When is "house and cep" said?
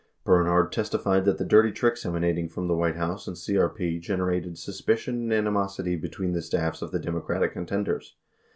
2.95-4.01